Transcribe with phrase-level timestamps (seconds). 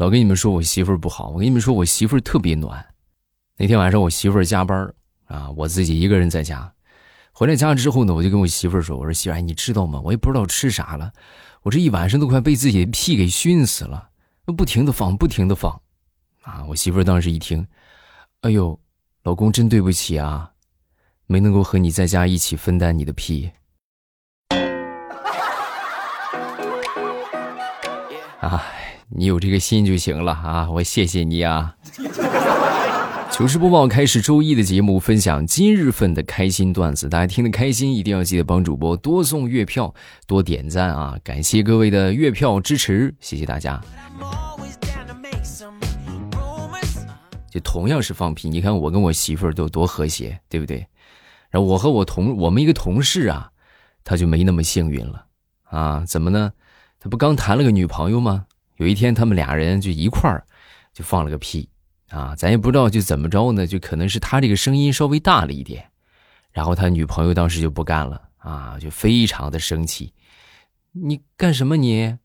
[0.00, 2.82] 老跟你们说我媳妇儿不好，我跟你们说我媳妇儿特别暖。
[3.58, 4.90] 那天晚上我媳妇儿加班
[5.26, 6.72] 啊，我自己一个人在家。
[7.32, 10.00] 回来家之后呢，我就跟我媳妇儿说：“我说媳妇儿，你知道吗？
[10.02, 11.12] 我也不知道吃啥了，
[11.60, 14.08] 我这一晚上都快被自己的屁给熏死了，
[14.56, 15.70] 不停的放，不停的放。”
[16.44, 17.68] 啊，我媳妇儿当时一听，
[18.40, 18.80] 哎呦，
[19.24, 20.50] 老公真对不起啊，
[21.26, 23.50] 没能够和你在家一起分担你的屁。
[28.40, 28.86] 哎。
[29.12, 30.70] 你有这个心就行了啊！
[30.70, 31.74] 我谢谢你啊。
[33.32, 39.92] 糗事播报开始，周一的节目分享今日份的开心段子，大家听得开心，一定要记得帮主播多送月票，
[40.28, 41.16] 多点赞啊！
[41.24, 43.80] 感谢各位的月票支持，谢谢大家。
[47.50, 50.86] 就同样是放屁，你看我跟我媳妇儿都多和谐，对不对？
[51.50, 53.50] 然后我和我同我们一个同事啊，
[54.04, 55.24] 他就没那么幸运了
[55.64, 56.04] 啊？
[56.06, 56.52] 怎么呢？
[57.00, 58.44] 他不刚谈了个女朋友吗？
[58.80, 60.42] 有一天，他们俩人就一块儿，
[60.94, 61.68] 就放了个屁，
[62.08, 65.90] 啊，咱也不知道就怎么着呢，就可能是他这个声音稍微大了一点，
[66.50, 70.14] 然后他女朋友当时就不干了，啊，就非常的生气，
[70.92, 72.16] 你干什么你，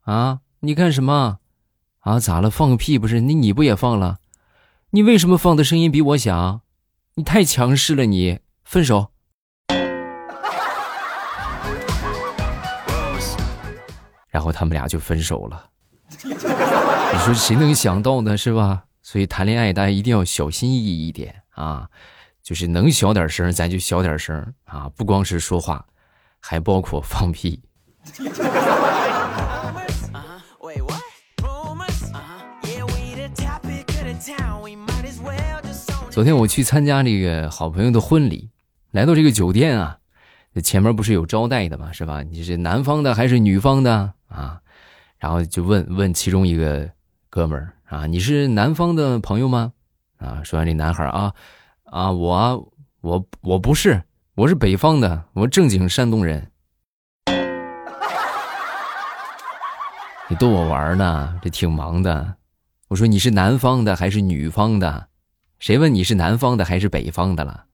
[0.00, 1.38] 啊，你干什么，
[2.00, 2.50] 啊，咋了？
[2.50, 3.20] 放个屁不是？
[3.20, 4.18] 你你不也放了？
[4.90, 6.62] 你为什么放的声音比我响？
[7.14, 9.12] 你太强势了，你分手。
[14.28, 15.70] 然后他们俩就分手了。
[16.24, 18.36] 你说谁能想到呢？
[18.36, 18.84] 是吧？
[19.02, 21.88] 所以谈恋爱大家一定要小心翼翼一点啊，
[22.42, 25.86] 就是能小点声咱就小点声啊，不光是说话，
[26.40, 27.62] 还包括放屁。
[36.10, 38.50] 昨天我去参加这个好朋友的婚礼，
[38.90, 39.98] 来到这个酒店啊，
[40.64, 42.22] 前面不是有招待的嘛，是吧？
[42.22, 44.60] 你是男方的还是女方的啊？
[45.18, 46.90] 然后就问问其中一个
[47.30, 49.72] 哥们儿啊，你是南方的朋友吗？
[50.18, 51.32] 啊，说完这男孩啊，
[51.84, 54.02] 啊，我我我不是，
[54.34, 56.50] 我是北方的，我正经山东人。
[60.28, 61.38] 你逗我玩呢？
[61.42, 62.34] 这挺忙的。
[62.88, 65.08] 我说你是南方的还是女方的？
[65.58, 67.64] 谁问你是南方的还是北方的了？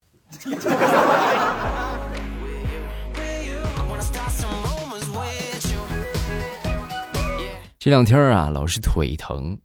[7.84, 9.58] 这两天啊，老是腿疼，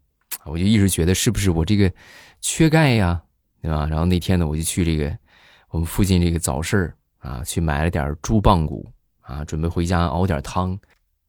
[0.44, 1.94] 我就一直觉得是不是我这个
[2.42, 3.22] 缺钙呀，
[3.62, 3.86] 对吧？
[3.86, 5.16] 然后那天呢，我就去这个
[5.70, 8.92] 我们附近这个早市啊，去买了点猪棒骨
[9.22, 10.76] 啊，准备回家熬点汤。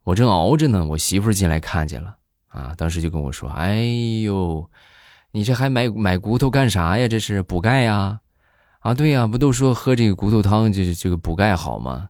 [0.02, 2.16] 我正熬着呢，我媳妇进来看见了
[2.46, 3.82] 啊，当时就跟我说：“哎
[4.22, 4.66] 呦，
[5.30, 7.06] 你这还买买骨头干啥呀？
[7.06, 8.18] 这是补钙呀？
[8.78, 12.08] 啊，对呀，不都说喝这个骨头汤就是这个补钙好吗？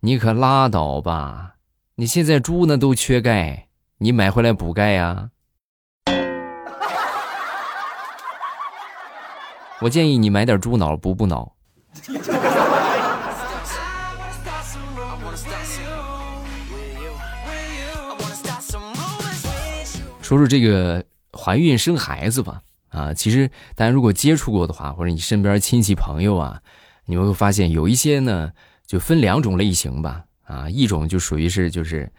[0.00, 1.54] 你可拉倒吧！
[1.94, 3.68] 你现在猪呢都缺钙。”
[4.02, 5.30] 你买回来补钙呀？
[9.80, 11.54] 我建议你买点猪脑补补脑。
[20.20, 26.60] 说说这个怀孕生孩子吧，啊，其实大家如果接触过的话，或者你身边亲戚朋友啊，
[27.04, 28.50] 你会发现有一些呢，
[28.84, 32.12] 就分两种类型吧，啊，一种就属于是就是。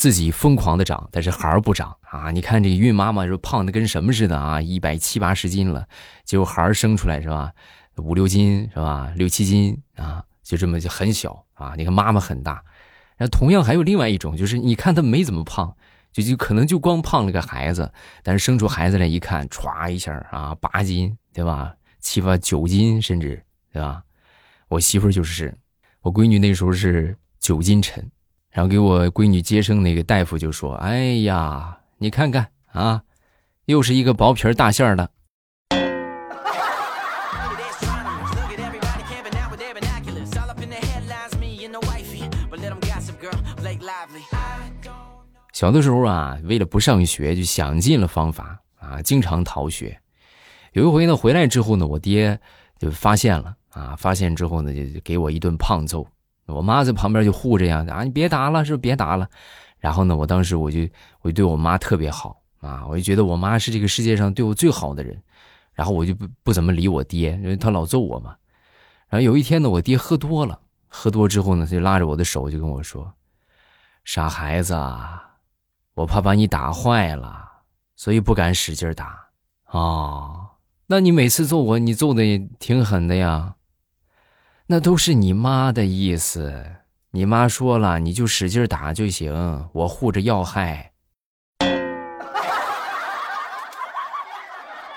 [0.00, 2.30] 自己疯狂的长，但是孩儿不长啊！
[2.30, 5.86] 你看这个孕妈妈说胖的跟什么似的啊，一百七八十斤了，
[6.24, 7.52] 结果孩儿生出来是吧，
[7.98, 11.74] 五六斤是吧，六七斤啊，就这么就很小啊。
[11.76, 12.64] 你看妈妈很大，
[13.18, 15.76] 然后同样还有另外一种，就是你看他没怎么胖，
[16.10, 24.02] 就就可能就光胖了个孩子，但是生出孩子来一看，歘一下啊，八斤对吧，七八九斤甚至对吧？
[24.68, 25.54] 我媳妇就是，
[26.00, 28.10] 我闺女那时候是九斤沉。
[28.50, 33.02] 然后给我闺女接生那个大夫就说：“哎呀，你看看啊，
[33.66, 35.08] 又是一个薄皮大馅儿的。”
[45.52, 49.96] 小的时候啊，为了不上学，就想尽了方法啊，经常逃学。
[50.72, 52.40] 有一回呢，回来之后呢，我爹
[52.78, 56.06] 就发现了啊，发现之后呢，就给我一顿胖揍。
[56.52, 59.28] 我妈在旁边就护着呀，啊，你别打了，是不是别打了？
[59.78, 60.80] 然后呢，我当时我就
[61.22, 65.20] 我就对我妈特别好啊，我就觉得我妈是这个世界上对我最好的人。
[65.72, 68.36] 然后我就不不怎么理我爹，因为他老揍我嘛。
[69.08, 73.10] 然后有一天呢，我爹喝多了，喝多之后呢，他就拉着我的手就跟我说
[74.04, 74.74] ：“傻孩子，
[75.94, 77.48] 我怕把你打坏了，
[77.96, 79.18] 所以不敢使劲打。”
[79.72, 80.48] 哦，
[80.86, 83.54] 那你每次揍我，你揍的也挺狠的呀。
[84.72, 86.64] 那都是你妈的意思，
[87.10, 90.92] 你妈说了，你就使劲打就行，我护着要害。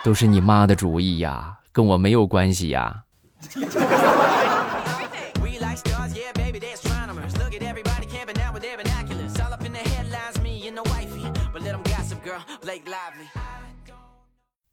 [0.04, 3.04] 都是你妈的主意呀，跟我没有关系呀。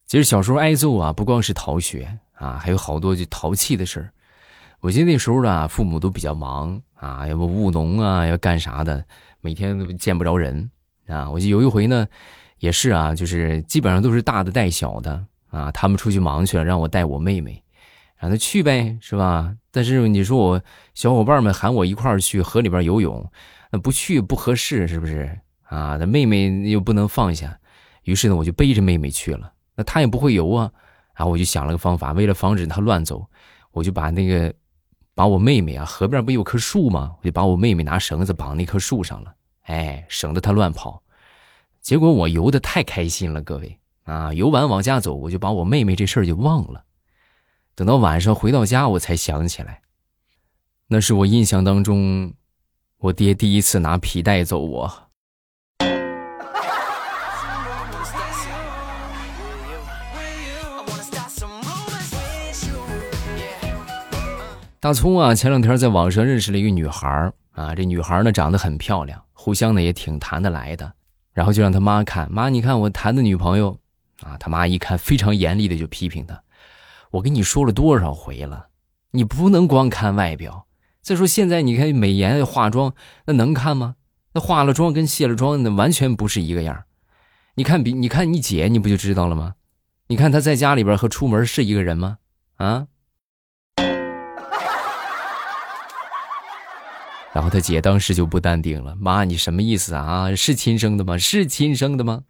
[0.06, 4.12] 其实小时候挨揍啊，不光是逃学啊，还有好多就淘气的事儿。
[4.80, 9.04] 我记得那时候啊，父母都比较忙啊，要不务农啊，要干啥的，
[9.42, 10.70] 每天都见不着人
[11.06, 11.30] 啊。
[11.30, 12.08] 我记得有一回呢，
[12.60, 17.62] 也是啊，就是基本上都是大的带小的啊，他们出去忙去了，让我带我妹妹，
[18.16, 19.54] 让她去呗，是吧？
[19.70, 20.62] 但是你说我
[20.94, 23.30] 小伙伴们喊我一块儿去河里边游泳，
[23.70, 25.98] 那不去不合适，是不是啊？
[26.00, 27.58] 那妹妹又不能放下，
[28.04, 29.52] 于是呢，我就背着妹妹去了。
[29.76, 30.72] 那她也不会游啊，
[31.14, 33.26] 然后我就想了个方法，为了防止她乱走，
[33.72, 34.52] 我就把那个
[35.20, 37.14] 把我妹妹啊，河边不有棵树吗？
[37.18, 39.34] 我就把我妹妹拿绳子绑那棵树上了，
[39.64, 41.02] 哎，省得她乱跑。
[41.82, 46.82] 结果我游的太开心了，各位啊，游完往家走，我就把我妹妹这事儿就忘了。
[47.74, 49.82] 等到晚上回到家，我才想起来，
[50.86, 52.32] 那是我印象当中，
[52.96, 55.09] 我爹第一次拿皮带走我。
[64.82, 70.90] 大葱啊，前两天在网上认识了一个女孩啊，这女孩呢长得很漂亮，互相呢也挺谈得来的，
[71.34, 73.78] 然后就让他妈看，妈你看我谈的女朋友，
[74.22, 76.42] 啊他妈一看非常严厉的就批评他，
[77.10, 78.68] 我跟你说了多少回了，
[79.10, 80.66] 你不能光看外表，
[81.02, 82.94] 再说现在你看美颜化妆
[83.26, 83.96] 那能看吗？
[84.32, 86.84] 那化了妆跟卸了妆那完全不是一个样
[87.56, 89.56] 你看比你看你姐你不就知道了吗？
[90.06, 92.16] 你看她在家里边和出门是一个人吗？
[92.56, 92.86] 啊？
[97.32, 100.34] 然后他姐当时就不淡定了，妈，你什么意思啊？
[100.34, 101.16] 是亲生的吗？
[101.16, 102.24] 是亲生的吗？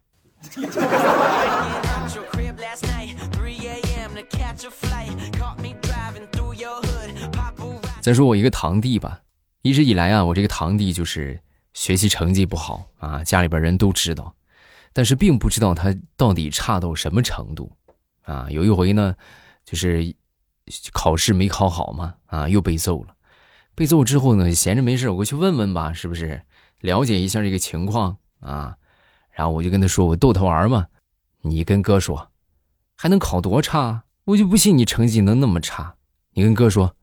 [7.99, 9.21] 再说我一个堂弟吧，
[9.61, 11.39] 一直以来啊，我这个堂弟就是
[11.73, 14.35] 学习成绩不好啊，家里边人都知道，
[14.93, 17.71] 但是并不知道他到底差到什么程度
[18.23, 18.47] 啊。
[18.49, 19.15] 有一回呢，
[19.65, 20.15] 就是
[20.91, 23.15] 考试没考好嘛，啊，又被揍了。
[23.75, 26.43] 被揍之后呢，闲着没事，我过去问问吧，是不是
[26.79, 28.77] 了解一下这个情况啊？
[29.31, 30.87] 然后我就跟他说：“我逗他玩嘛。”
[31.43, 32.31] 你跟哥说，
[32.95, 34.03] 还能考多差？
[34.25, 35.95] 我就不信你成绩能那么差。
[36.33, 36.95] 你跟哥说，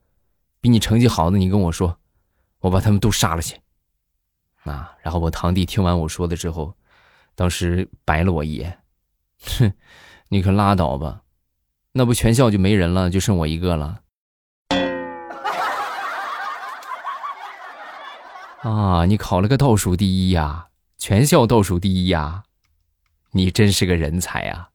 [0.61, 1.99] 比你成绩好的，你跟我说，
[2.59, 3.57] 我把他们都杀了去。
[4.63, 4.95] 啊！
[5.01, 6.75] 然后我堂弟听完我说的之后，
[7.35, 8.79] 当时白了我一眼，
[9.59, 9.73] 哼，
[10.29, 11.23] 你可拉倒吧，
[11.93, 14.01] 那不全校就没人了，就剩我一个了。
[18.61, 20.67] 啊，你考了个倒数第一呀，
[20.97, 22.43] 全校倒数第一呀，
[23.31, 24.69] 你真是个人才啊！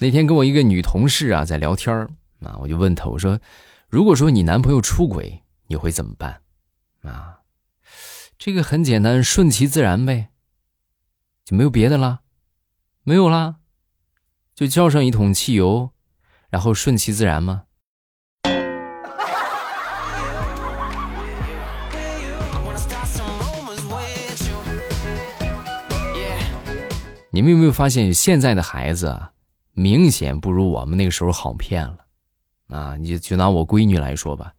[0.00, 1.96] 那天跟我一个女同事啊在聊天
[2.42, 3.40] 啊，我就问她，我说，
[3.88, 6.42] 如果说你男朋友出轨，你会怎么办？
[7.02, 7.38] 啊，
[8.36, 10.28] 这个很简单，顺其自然呗，
[11.46, 12.20] 就没有别的了。
[13.08, 13.56] 没有啦，
[14.54, 15.92] 就浇上一桶汽油，
[16.50, 17.62] 然后顺其自然吗？
[27.30, 29.32] 你们有没有发现，现在的孩子啊，
[29.72, 32.04] 明显不如我们那个时候好骗了
[32.68, 32.94] 啊？
[32.98, 34.52] 你就就拿我闺女来说吧，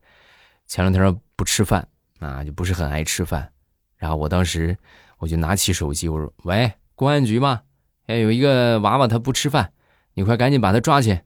[0.65, 3.53] 前两天不吃饭啊，就不是很爱吃饭，
[3.95, 4.75] 然后我当时
[5.19, 7.61] 我就拿起手机，我说：“喂，公安局吗？”
[8.09, 9.71] 哎，有一个娃娃，他不吃饭，
[10.15, 11.21] 你快赶紧把他抓去！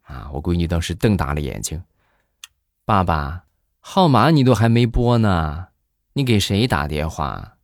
[0.00, 1.82] 啊，我闺女当时瞪大了眼睛，
[2.86, 3.44] 爸爸，
[3.80, 5.66] 号码你都还没拨呢，
[6.14, 7.58] 你给谁打电话？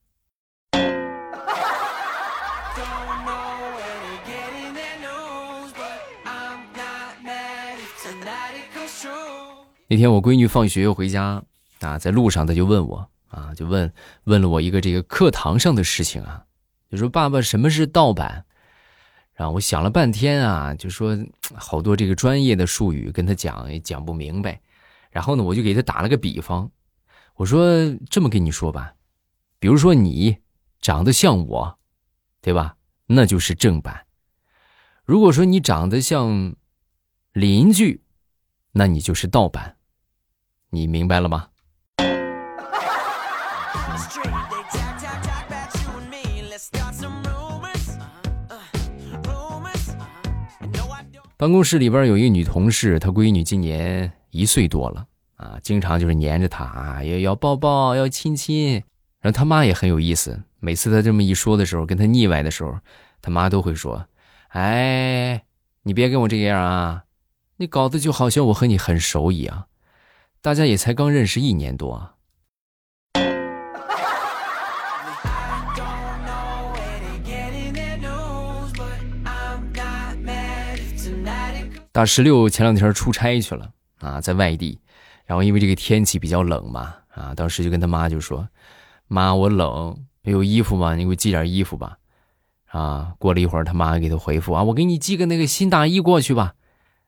[9.88, 11.42] 那天我闺女放学回家，
[11.80, 13.90] 啊，在路上她就问我，啊，就问
[14.25, 16.44] 问了我一个这个课堂上的事情啊。
[16.93, 18.45] 就说爸爸，什么是盗版？
[19.33, 21.17] 然后我想了半天啊，就说
[21.55, 24.61] 好多这个专业的术语跟他讲也讲不明白。
[25.11, 26.71] 然后呢，我就给他打了个比方，
[27.37, 27.67] 我说
[28.11, 28.95] 这么跟你说吧，
[29.59, 30.37] 比如说你
[30.83, 31.79] 长得像我，
[32.43, 32.77] 对吧？
[33.07, 34.07] 那就是正版。
[35.07, 36.55] 如果说你长得像
[37.33, 38.03] 邻居，
[38.73, 39.79] 那你就是盗版。
[40.69, 41.49] 你明白了吗？
[51.43, 58.75] 办公室里边有一个女同事，她闺女今年一岁多了啊，经常就是黏着她啊，要要抱抱，要亲亲。
[59.21, 62.79] 然后他妈也很有意思，每次她这么一说的时候，跟她腻歪的时候，
[63.21, 64.07] 他妈都会说
[64.55, 65.43] ：“哎，
[65.83, 67.03] 你别跟我这样啊，
[67.57, 69.65] 你搞得就好像我和你很熟一样，
[70.41, 72.11] 大家也才刚认识一年多。”
[81.93, 83.71] 大石榴前两天出差去了
[84.01, 84.81] 啊，在外地，
[85.27, 88.49] 然后因为这个天气比较冷嘛，啊，当时就跟他妈就说
[89.09, 90.95] ：“妈，我冷，有衣服吗？
[90.97, 91.99] 你给我寄点衣服吧。”
[92.73, 96.55] 啊，过了一会儿，他妈给他回复：“啊，我给你寄个那个新大衣过去吧。”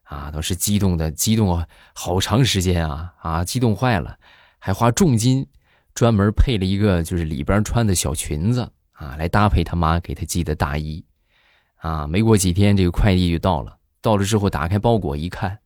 [0.04, 4.18] 啊，当时激动的激动好长时间啊啊，激动坏了，
[4.58, 5.46] 还花重金
[5.94, 11.02] 专门配了一个就是里边穿的小裙子啊，来搭配他妈给他寄的大衣。
[11.76, 13.78] 啊，没过几天，这个快递就到了。
[14.04, 15.60] 到了之后，打开包裹一看，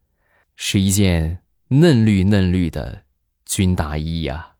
[0.54, 3.02] 是一件嫩绿嫩绿的
[3.44, 4.52] 军大衣呀。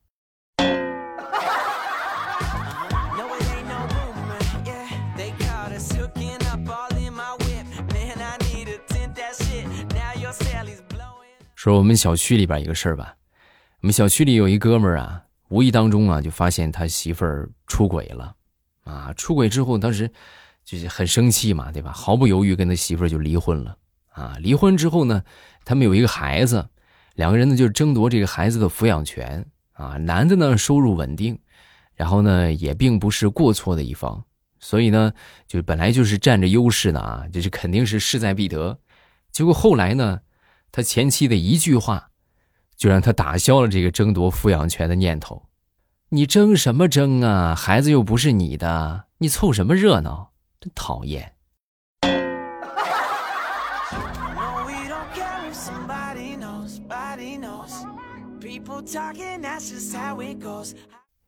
[11.55, 13.15] 说我们小区里边一个事儿吧，
[13.81, 18.35] 我们小区里有一哥们儿啊，无意当中啊就发现他媳妇儿出轨了，
[18.83, 20.11] 啊，出轨之后当时。
[20.69, 21.91] 就是很生气嘛，对吧？
[21.91, 23.75] 毫不犹豫跟他媳妇儿就离婚了
[24.11, 24.37] 啊！
[24.39, 25.25] 离婚之后呢，
[25.65, 26.69] 他们有一个孩子，
[27.15, 29.97] 两个人呢就争夺这个孩子的抚养权啊。
[29.97, 31.39] 男的呢收入稳定，
[31.95, 34.23] 然后呢也并不是过错的一方，
[34.61, 35.11] 所以呢
[35.47, 38.79] 就本来就是占着优势的啊，就是肯定是势在必得。
[39.33, 40.21] 结果后来呢，
[40.71, 42.11] 他前妻的一句话，
[42.77, 45.49] 就让他打消了这个争夺抚养权的念头。
[46.11, 47.55] 你争什么争啊？
[47.55, 50.33] 孩子又不是你的，你凑什么热闹？
[50.61, 51.35] 真讨厌！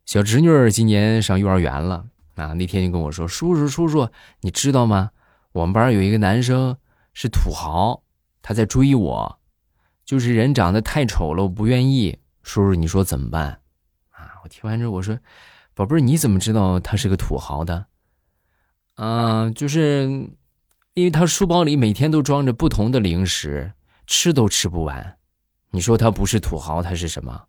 [0.04, 2.52] 小侄女今年上幼儿园了啊！
[2.54, 4.08] 那天就跟我说：“叔叔，叔叔，
[4.40, 5.10] 你知道吗？
[5.52, 6.76] 我们班有一个男生
[7.12, 8.02] 是土豪，
[8.42, 9.38] 他在追我，
[10.04, 12.18] 就是人长得太丑了，我不愿意。
[12.42, 13.60] 叔叔，你说怎么办？”
[14.10, 14.40] 啊！
[14.42, 15.18] 我听完之后我说
[15.74, 17.86] ：“宝贝儿，你怎么知道他是个土豪的？”
[19.02, 20.02] 嗯，就是
[20.92, 23.72] 因为他书包里每天都装着不同的零食，
[24.06, 25.16] 吃都吃不完。
[25.70, 27.44] 你说他不是土豪，他是什么？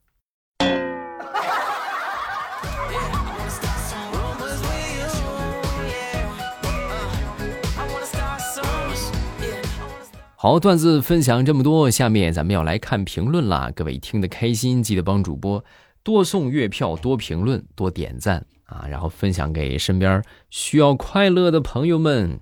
[10.38, 13.70] 好，段子分享这么多，下面咱们要来看评论啦。
[13.76, 15.62] 各位听得开心，记得帮主播
[16.02, 18.46] 多送月票、多评论、多点赞。
[18.72, 22.40] 啊，然后分享给身边需要快乐的朋友们，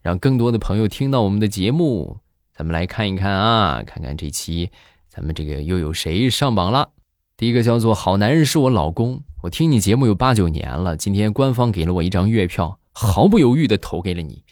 [0.00, 2.18] 让更多的朋友听到我们的节目。
[2.54, 4.70] 咱们来看一看啊，看看这期
[5.08, 6.90] 咱们这个又有谁上榜了？
[7.36, 14.44] 第一个叫做“好男人是我老公”，我听你节目有八九年了，今天官方给了我一张月票，毫不犹豫的投给了你。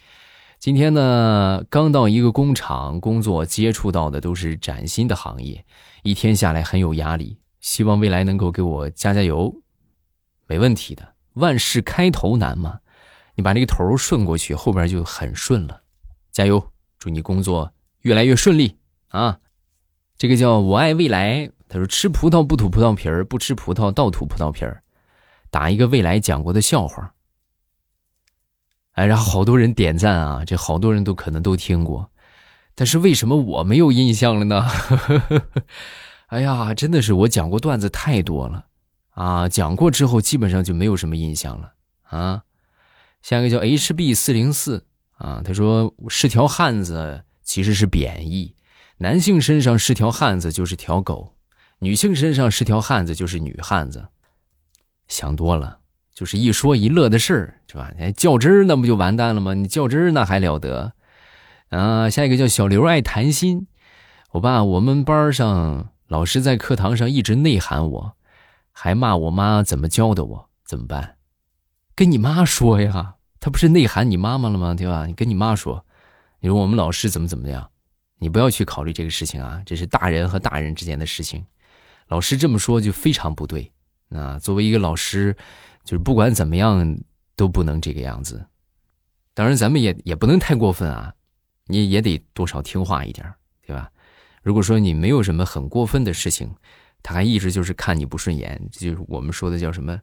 [0.59, 5.65] 今天呢，刚到一个工厂工作，接触到的都是崭新的行业，
[6.03, 9.55] 一天下来很有压力，希望未来能够给我加加油，
[10.47, 11.15] 没问题的。
[11.41, 12.79] 万事开头难嘛，
[13.35, 15.83] 你把这个头顺过去，后边就很顺了。
[16.31, 18.77] 加油，祝你工作越来越顺利
[19.09, 19.41] 啊！
[20.17, 24.83] 这个叫我爱未来，他说吃葡萄不吐葡萄皮儿，不吃葡萄倒吐葡萄皮儿。
[25.51, 27.15] 打一个未来讲过的笑话。
[28.93, 32.11] 哎，然后好多人点赞啊，这好多人都可能都听过，
[32.75, 34.69] 但是为什么我没有印象了呢？
[36.29, 38.67] 哎呀，真的是我讲过段子太多了。
[39.21, 41.75] 啊，讲过之后基本上就没有什么印象了
[42.05, 42.45] 啊。
[43.21, 44.87] 下一个叫 H B 四零四
[45.19, 48.55] 啊，他说是条汉子其实是贬义，
[48.97, 51.35] 男性身上是条汉子就是条狗，
[51.81, 54.09] 女性身上是条汉子就是女汉子。
[55.07, 55.81] 想多了，
[56.15, 57.93] 就是一说一乐的事儿，是吧？
[57.99, 59.53] 哎，较真儿那不就完蛋了吗？
[59.53, 60.95] 你较真儿那还了得
[61.69, 62.09] 啊？
[62.09, 63.67] 下一个叫小刘爱谈心，
[64.31, 68.17] 我爸我们班上老师在课堂上一直内涵我。
[68.83, 71.19] 还骂我妈怎么教的我怎么办？
[71.95, 74.73] 跟你妈说呀，他不是内涵你妈妈了吗？
[74.73, 75.05] 对吧？
[75.05, 75.85] 你跟你妈说，
[76.41, 77.71] 你说我们老师怎么怎么样，
[78.17, 81.45] 你不要去考虑这个事情啊，这是大人和大人之间的事情。
[82.09, 83.71] 老师这么说就非常不对。
[84.09, 85.37] 那作为一个老师，
[85.85, 86.99] 就是不管怎么样
[87.37, 88.43] 都不能这个样子。
[89.35, 91.13] 当然，咱们也也不能太过分啊，
[91.67, 93.91] 你也得多少听话一点，对吧？
[94.43, 96.51] 如果说你没有什么很过分的事情。
[97.03, 100.01] 他还一直就是看你不顺眼，就是我们说的叫什么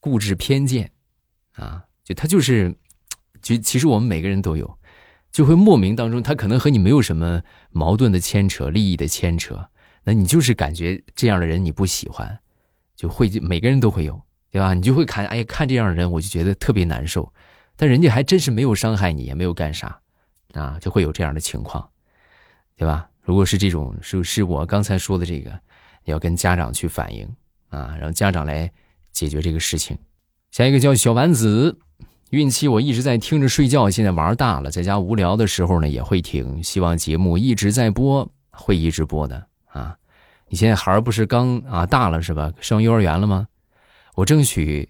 [0.00, 0.90] 固执偏见
[1.52, 1.84] 啊？
[2.04, 2.74] 就他就是，
[3.42, 4.78] 就其实我们每个人都有，
[5.30, 9.68] 就会莫名当中他可能和你没有什么矛盾的牵扯、利益的牵扯，
[10.04, 12.40] 那你就是感觉这样的人你不喜欢，
[12.96, 14.74] 就会每个人都会有，对吧？
[14.74, 17.32] 你就会看，哎，看这样的人我就觉得特别难受，
[17.76, 20.00] 但人家还真是没有伤害你，也没有干啥，
[20.54, 21.88] 啊，就会有这样的情况，
[22.76, 23.08] 对吧？
[23.22, 25.60] 如果是这种，是是我刚才说的这个，
[26.04, 27.28] 要跟家长去反映
[27.68, 28.70] 啊，让家长来
[29.12, 29.96] 解决这个事情。
[30.50, 31.78] 下一个叫小丸子，
[32.30, 39.96] 孕期我一直在听着睡觉，现在玩大了，在家无聊的时候呢也会听，希望节目一直在播，会一直播的啊。
[40.48, 42.52] 你现在孩儿不是刚啊大了是吧？
[42.60, 43.46] 上幼儿园了吗？
[44.16, 44.88] 我争取，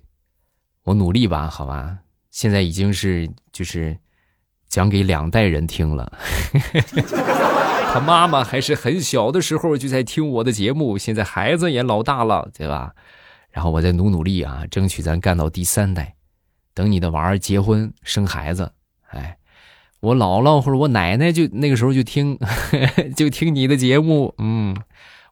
[0.85, 1.99] 我努力吧，好吧。
[2.31, 3.97] 现在已经是就是
[4.69, 6.11] 讲给两代人听了。
[7.93, 12.95] 他妈妈还是很小的时候就在听我的节目，现在孩子也老大了，对吧？
[13.51, 16.15] 然后我再努努力啊，争取咱干到第三代。
[16.73, 18.73] 等你的娃儿结婚生孩子，
[19.09, 19.37] 哎，
[19.99, 22.39] 我姥姥或者我奶奶就那个时候就听，
[23.17, 24.33] 就听你的节目。
[24.39, 24.77] 嗯，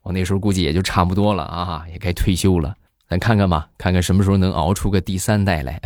[0.02, 2.74] 我那时候估计也就差不多了啊，也该退休了。
[3.08, 5.80] 咱看看吧，看看什么时候能熬出个第三代来。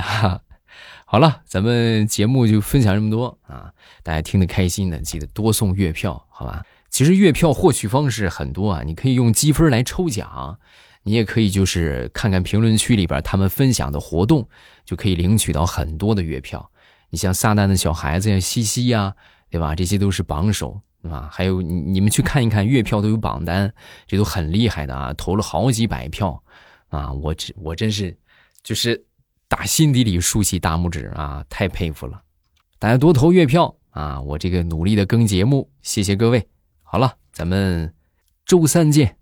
[1.13, 3.71] 好了，咱们节目就分享这么多啊！
[4.03, 6.65] 大家听得开心的，记得多送月票，好吧？
[6.89, 10.59] 其实月票获取方式很多啊，你可以用积分来抽奖，
[11.03, 14.49] 你也可以就是看看评论区里边他们分享的活动，
[14.87, 16.71] 就可以领取到很多的月票。
[17.11, 19.15] 你像撒旦的小孩子呀、西西呀，
[19.51, 19.75] 对吧？
[19.75, 21.29] 这些都是榜首，对吧？
[21.31, 23.71] 还有你你们去看一看月票都有榜单，
[24.07, 26.43] 这都很厉害的啊，投了好几百票
[26.89, 27.13] 啊！
[27.13, 28.17] 我这我真是
[28.63, 29.05] 就是。
[29.53, 31.45] 打心底里竖起大拇指啊！
[31.51, 32.23] 太佩服了，
[32.79, 34.19] 大家多投月票啊！
[34.23, 36.49] 我这个努力的更节目，谢谢各位。
[36.83, 37.93] 好了，咱们
[38.47, 39.15] 周三见。